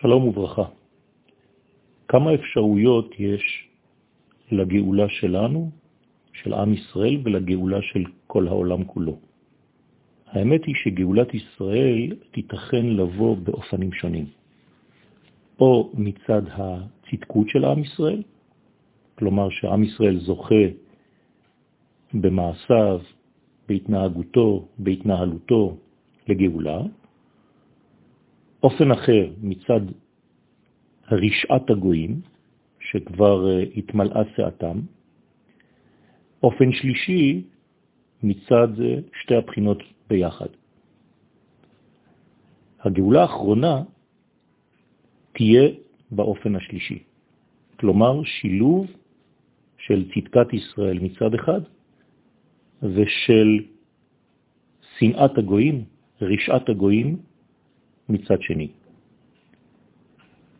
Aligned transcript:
שלום 0.00 0.28
וברכה. 0.28 0.64
כמה 2.08 2.34
אפשרויות 2.34 3.14
יש 3.18 3.68
לגאולה 4.52 5.08
שלנו, 5.08 5.70
של 6.32 6.54
עם 6.54 6.74
ישראל, 6.74 7.20
ולגאולה 7.24 7.82
של 7.82 8.04
כל 8.26 8.48
העולם 8.48 8.84
כולו? 8.84 9.18
האמת 10.26 10.64
היא 10.64 10.74
שגאולת 10.74 11.34
ישראל 11.34 12.16
תיתכן 12.30 12.86
לבוא 12.86 13.36
באופנים 13.36 13.92
שונים. 13.92 14.26
או 15.60 15.90
מצד 15.94 16.42
הצדקות 16.48 17.48
של 17.48 17.64
עם 17.64 17.78
ישראל, 17.82 18.22
כלומר 19.18 19.50
שעם 19.50 19.82
ישראל 19.84 20.18
זוכה 20.18 20.64
במעשיו, 22.14 23.00
בהתנהגותו, 23.68 24.68
בהתנהלותו 24.78 25.76
לגאולה. 26.28 26.80
אופן 28.62 28.90
אחר 28.90 29.32
מצד 29.42 29.80
רשעת 31.10 31.70
הגויים, 31.70 32.20
שכבר 32.80 33.50
אה, 33.50 33.64
התמלאה 33.76 34.22
שעתם. 34.36 34.80
אופן 36.42 36.72
שלישי 36.72 37.42
מצד 38.22 38.80
אה, 38.80 38.94
שתי 39.22 39.34
הבחינות 39.34 39.78
ביחד. 40.08 40.46
הגאולה 42.80 43.22
האחרונה 43.22 43.82
תהיה 45.32 45.68
באופן 46.10 46.56
השלישי, 46.56 47.02
כלומר 47.76 48.24
שילוב 48.24 48.86
של 49.78 50.08
צדקת 50.14 50.52
ישראל 50.52 50.98
מצד 50.98 51.34
אחד 51.34 51.60
ושל 52.82 53.64
שנאת 54.98 55.38
הגויים, 55.38 55.84
רשעת 56.20 56.68
הגויים 56.68 57.16
מצד 58.10 58.42
שני. 58.42 58.68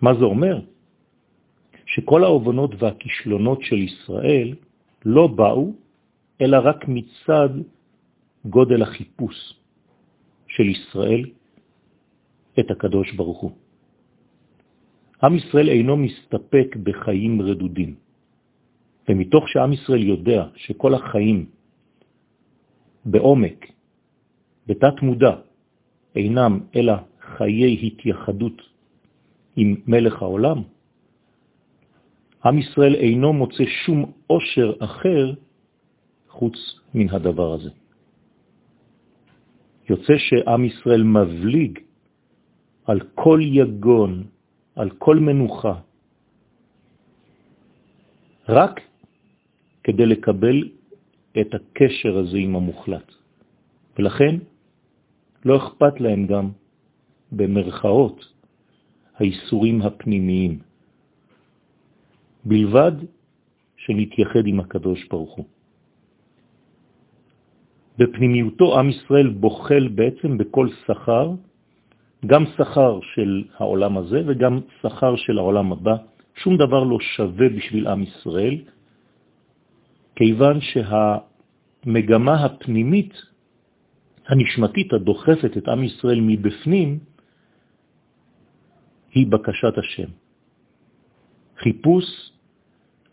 מה 0.00 0.14
זה 0.14 0.24
אומר? 0.24 0.60
שכל 1.86 2.24
ההובנות 2.24 2.70
והכישלונות 2.78 3.62
של 3.62 3.78
ישראל 3.78 4.54
לא 5.04 5.26
באו, 5.26 5.72
אלא 6.40 6.58
רק 6.64 6.88
מצד 6.88 7.48
גודל 8.44 8.82
החיפוש 8.82 9.36
של 10.48 10.66
ישראל 10.68 11.22
את 12.60 12.70
הקדוש 12.70 13.12
ברוך 13.12 13.40
הוא. 13.40 13.52
עם 15.22 15.36
ישראל 15.36 15.68
אינו 15.68 15.96
מסתפק 15.96 16.76
בחיים 16.82 17.42
רדודים, 17.42 17.94
ומתוך 19.08 19.48
שעם 19.48 19.72
ישראל 19.72 20.02
יודע 20.02 20.46
שכל 20.56 20.94
החיים 20.94 21.46
בעומק, 23.04 23.66
בתת 24.66 25.02
מודע, 25.02 25.34
אינם 26.16 26.60
אלא 26.76 26.94
חיי 27.36 27.86
התייחדות 27.86 28.62
עם 29.56 29.76
מלך 29.86 30.22
העולם, 30.22 30.62
עם 32.44 32.58
ישראל 32.58 32.94
אינו 32.94 33.32
מוצא 33.32 33.64
שום 33.86 34.12
עושר 34.26 34.72
אחר 34.78 35.34
חוץ 36.28 36.56
מן 36.94 37.08
הדבר 37.08 37.52
הזה. 37.52 37.70
יוצא 39.90 40.14
שעם 40.18 40.64
ישראל 40.64 41.02
מבליג 41.02 41.78
על 42.84 43.00
כל 43.14 43.40
יגון, 43.42 44.26
על 44.76 44.90
כל 44.90 45.16
מנוחה, 45.16 45.74
רק 48.48 48.80
כדי 49.84 50.06
לקבל 50.06 50.68
את 51.40 51.54
הקשר 51.54 52.18
הזה 52.18 52.38
עם 52.38 52.56
המוחלט. 52.56 53.08
ולכן 53.98 54.34
לא 55.44 55.56
אכפת 55.56 56.00
להם 56.00 56.26
גם 56.26 56.50
במרכאות 57.32 58.32
האיסורים 59.16 59.82
הפנימיים, 59.82 60.58
בלבד 62.44 62.92
שנתייחד 63.76 64.46
עם 64.46 64.60
הקדוש 64.60 65.08
ברוך 65.10 65.34
הוא. 65.34 65.46
בפנימיותו 67.98 68.78
עם 68.78 68.90
ישראל 68.90 69.28
בוחל 69.28 69.88
בעצם 69.88 70.38
בכל 70.38 70.68
שכר, 70.86 71.30
גם 72.26 72.44
שכר 72.56 73.00
של 73.14 73.44
העולם 73.58 73.98
הזה 73.98 74.22
וגם 74.26 74.60
שכר 74.82 75.16
של 75.16 75.38
העולם 75.38 75.72
הבא. 75.72 75.96
שום 76.34 76.56
דבר 76.56 76.84
לא 76.84 76.98
שווה 77.00 77.48
בשביל 77.48 77.86
עם 77.86 78.02
ישראל, 78.02 78.56
כיוון 80.16 80.58
שהמגמה 80.60 82.44
הפנימית 82.44 83.12
הנשמתית 84.28 84.92
הדוחפת 84.92 85.56
את 85.56 85.68
עם 85.68 85.84
ישראל 85.84 86.20
מבפנים 86.20 87.11
היא 89.12 89.26
בקשת 89.26 89.78
השם. 89.78 90.10
חיפוש 91.58 92.04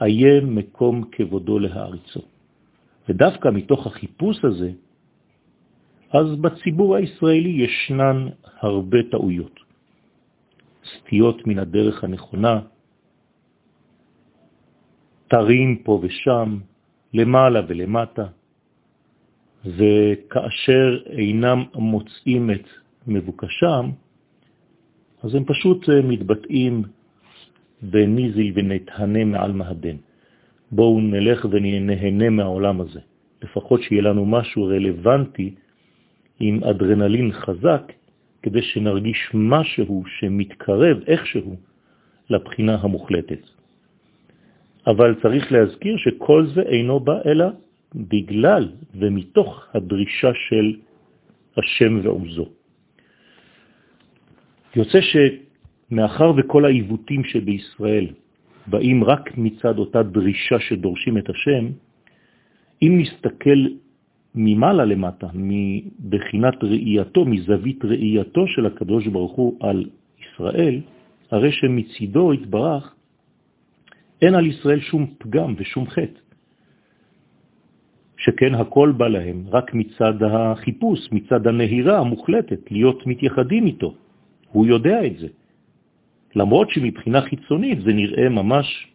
איה 0.00 0.40
מקום 0.40 1.04
כבודו 1.12 1.58
להעריצו. 1.58 2.20
ודווקא 3.08 3.48
מתוך 3.48 3.86
החיפוש 3.86 4.44
הזה, 4.44 4.70
אז 6.12 6.26
בציבור 6.40 6.96
הישראלי 6.96 7.48
ישנן 7.48 8.28
הרבה 8.60 8.98
טעויות. 9.10 9.60
סטיות 10.84 11.46
מן 11.46 11.58
הדרך 11.58 12.04
הנכונה, 12.04 12.60
תרים 15.28 15.82
פה 15.84 16.00
ושם, 16.02 16.58
למעלה 17.14 17.60
ולמטה, 17.68 18.26
וכאשר 19.64 21.02
אינם 21.06 21.64
מוצאים 21.74 22.50
את 22.50 22.66
מבוקשם, 23.06 23.90
אז 25.22 25.34
הם 25.34 25.44
פשוט 25.44 25.88
אה, 25.88 26.02
מתבטאים 26.02 26.82
בניזיל 27.82 28.52
ונתהנה 28.54 29.24
מעל 29.24 29.52
מהדן. 29.52 29.96
בואו 30.70 31.00
נלך 31.00 31.46
ונהנה 31.50 32.30
מהעולם 32.30 32.80
הזה. 32.80 33.00
לפחות 33.42 33.82
שיהיה 33.82 34.02
לנו 34.02 34.26
משהו 34.26 34.64
רלוונטי 34.64 35.54
עם 36.40 36.64
אדרנלין 36.64 37.32
חזק, 37.32 37.92
כדי 38.42 38.62
שנרגיש 38.62 39.30
משהו 39.34 40.04
שמתקרב 40.18 40.96
איכשהו 41.06 41.56
לבחינה 42.30 42.74
המוחלטת. 42.80 43.40
אבל 44.86 45.14
צריך 45.22 45.52
להזכיר 45.52 45.96
שכל 45.96 46.46
זה 46.54 46.62
אינו 46.62 47.00
בא 47.00 47.18
אלא 47.26 47.46
בגלל 47.94 48.68
ומתוך 48.94 49.66
הדרישה 49.74 50.30
של 50.48 50.76
השם 51.56 52.00
ועוזו. 52.02 52.48
יוצא 54.76 54.98
שמאחר 55.00 56.32
וכל 56.36 56.64
העיוותים 56.64 57.24
שבישראל 57.24 58.06
באים 58.66 59.04
רק 59.04 59.38
מצד 59.38 59.78
אותה 59.78 60.02
דרישה 60.02 60.58
שדורשים 60.58 61.18
את 61.18 61.30
השם, 61.30 61.64
אם 62.82 62.98
נסתכל 63.00 63.66
ממעלה 64.34 64.84
למטה, 64.84 65.26
מבחינת 65.34 66.64
ראייתו, 66.64 67.24
מזווית 67.24 67.84
ראייתו 67.84 68.46
של 68.46 68.66
הקדוש 68.66 69.06
ברוך 69.06 69.32
הוא 69.32 69.56
על 69.60 69.84
ישראל, 70.20 70.80
הרי 71.30 71.52
שמצידו 71.52 72.32
התברך 72.32 72.94
אין 74.22 74.34
על 74.34 74.46
ישראל 74.46 74.80
שום 74.80 75.06
פגם 75.18 75.54
ושום 75.58 75.86
חטא. 75.86 76.20
שכן 78.16 78.54
הכל 78.54 78.92
בא 78.96 79.08
להם 79.08 79.44
רק 79.48 79.74
מצד 79.74 80.22
החיפוש, 80.22 81.08
מצד 81.12 81.46
הנהירה 81.46 81.98
המוחלטת, 81.98 82.70
להיות 82.70 83.06
מתייחדים 83.06 83.66
איתו. 83.66 83.94
הוא 84.52 84.66
יודע 84.66 85.06
את 85.06 85.18
זה. 85.18 85.28
למרות 86.36 86.70
שמבחינה 86.70 87.20
חיצונית 87.22 87.78
זה 87.84 87.92
נראה 87.92 88.28
ממש 88.28 88.86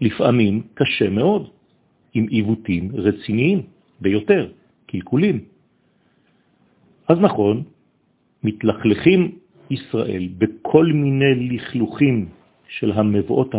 לפעמים 0.00 0.62
קשה 0.74 1.10
מאוד, 1.10 1.50
עם 2.14 2.26
עיוותים 2.26 2.90
רציניים 2.94 3.62
ביותר, 4.00 4.52
קלקולים. 4.86 5.44
אז 7.08 7.18
נכון, 7.20 7.62
מתלכלכים 8.44 9.38
ישראל 9.70 10.28
בכל 10.38 10.86
מיני 10.86 11.48
לכלוכים 11.48 12.28
של 12.68 12.92
המבואות 12.92 13.54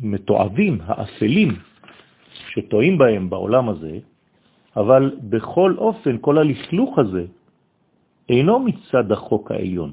המתועבים, 0.00 0.78
האפלים, 0.80 1.48
שטועים 2.48 2.98
בהם 2.98 3.30
בעולם 3.30 3.68
הזה, 3.68 3.98
אבל 4.76 5.16
בכל 5.22 5.74
אופן 5.78 6.16
כל 6.20 6.38
הלכלוך 6.38 6.98
הזה 6.98 7.24
אינו 8.28 8.58
מצד 8.58 9.12
החוק 9.12 9.50
העליון. 9.50 9.92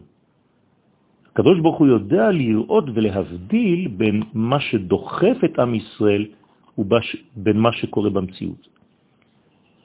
הקדוש 1.31 1.59
ברוך 1.59 1.77
הוא 1.77 1.87
יודע 1.87 2.31
לראות 2.31 2.85
ולהבדיל 2.93 3.87
בין 3.87 4.23
מה 4.33 4.59
שדוחף 4.59 5.37
את 5.45 5.59
עם 5.59 5.75
ישראל 5.75 6.25
ובין 6.77 7.57
מה 7.59 7.71
שקורה 7.71 8.09
במציאות. 8.09 8.67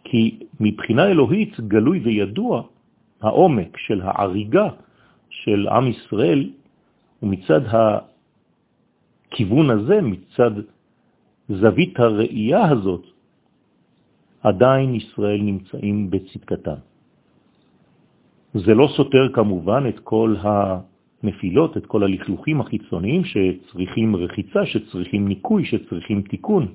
כי 0.04 0.38
מבחינה 0.60 1.06
אלוהית 1.06 1.60
גלוי 1.60 1.98
וידוע 1.98 2.62
העומק 3.20 3.76
של 3.76 4.02
העריגה 4.02 4.68
של 5.30 5.68
עם 5.68 5.86
ישראל, 5.88 6.50
ומצד 7.22 7.60
הכיוון 9.30 9.70
הזה, 9.70 10.00
מצד 10.02 10.50
זווית 11.48 12.00
הראייה 12.00 12.68
הזאת, 12.70 13.04
עדיין 14.42 14.94
ישראל 14.94 15.40
נמצאים 15.42 16.10
בצדקתם. 16.10 16.80
זה 18.54 18.74
לא 18.74 18.88
סותר 18.96 19.28
כמובן 19.32 19.82
את 19.88 19.98
כל 20.00 20.36
הנפילות, 20.42 21.76
את 21.76 21.86
כל 21.86 22.02
הלכלוכים 22.02 22.60
החיצוניים 22.60 23.22
שצריכים 23.24 24.16
רחיצה, 24.16 24.66
שצריכים 24.66 25.28
ניקוי, 25.28 25.64
שצריכים 25.64 26.22
תיקון. 26.22 26.66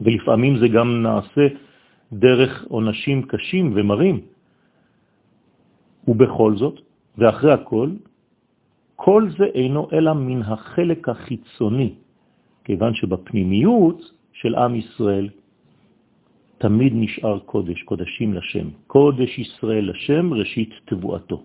ולפעמים 0.00 0.58
זה 0.58 0.68
גם 0.68 1.02
נעשה 1.02 1.46
דרך 2.12 2.64
עונשים 2.68 3.22
קשים 3.22 3.72
ומרים. 3.74 4.20
ובכל 6.08 6.56
זאת, 6.56 6.80
ואחרי 7.18 7.52
הכל, 7.52 7.90
כל 8.96 9.28
זה 9.38 9.44
אינו 9.44 9.88
אלא 9.92 10.12
מן 10.12 10.42
החלק 10.42 11.08
החיצוני, 11.08 11.94
כיוון 12.64 12.94
שבפנימיות 12.94 14.12
של 14.32 14.54
עם 14.54 14.74
ישראל 14.74 15.28
תמיד 16.58 16.92
נשאר 16.96 17.38
קודש, 17.38 17.82
קודשים 17.82 18.34
לשם. 18.34 18.68
קודש 18.86 19.38
ישראל 19.38 19.90
לשם, 19.90 20.34
ראשית 20.34 20.70
תבואתו. 20.84 21.44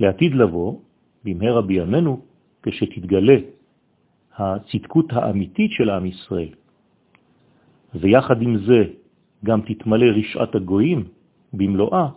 לעתיד 0.00 0.34
לבוא, 0.34 0.80
במהרה 1.24 1.62
בימינו, 1.62 2.20
כשתתגלה 2.62 3.36
הצדקות 4.36 5.12
האמיתית 5.12 5.70
של 5.72 5.90
עם 5.90 6.06
ישראל, 6.06 6.54
ויחד 7.94 8.42
עם 8.42 8.58
זה 8.66 8.84
גם 9.44 9.60
תתמלא 9.60 10.06
רשעת 10.16 10.54
הגויים 10.54 11.04
במלואה, 11.52 12.08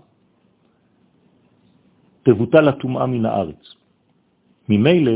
תבוטל 2.23 2.67
הטומאה 2.67 3.05
מן 3.05 3.25
הארץ. 3.25 3.75
ממילא 4.69 5.11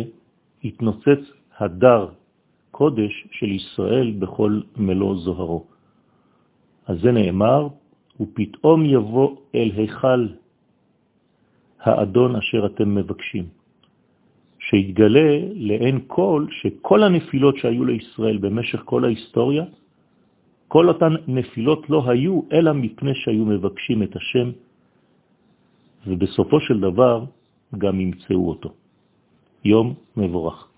התנוצץ 0.63 1.21
הדר 1.57 2.09
קודש 2.71 3.27
של 3.31 3.51
ישראל 3.51 4.11
בכל 4.19 4.61
מלוא 4.77 5.15
זוהרו. 5.15 5.74
אז 6.87 6.97
זה 7.01 7.11
נאמר, 7.11 7.67
ופתאום 8.19 8.85
יבוא 8.85 9.35
אל 9.55 9.69
היכל 9.75 10.27
האדון 11.81 12.35
אשר 12.35 12.65
אתם 12.65 12.95
מבקשים. 12.95 13.45
שיתגלה 14.59 15.29
לאין 15.53 15.99
כל 16.07 16.45
שכל 16.51 17.03
הנפילות 17.03 17.57
שהיו 17.57 17.85
לישראל 17.85 18.37
במשך 18.37 18.81
כל 18.85 19.05
ההיסטוריה, 19.05 19.65
כל 20.67 20.89
אותן 20.89 21.13
נפילות 21.27 21.89
לא 21.89 22.09
היו 22.09 22.41
אלא 22.51 22.73
מפני 22.73 23.15
שהיו 23.15 23.45
מבקשים 23.45 24.03
את 24.03 24.15
השם, 24.15 24.47
ובסופו 26.07 26.59
של 26.59 26.79
דבר 26.79 27.25
גם 27.77 27.99
ימצאו 27.99 28.49
אותו. 28.49 28.69
יום 29.65 29.93
מבורך. 30.17 30.74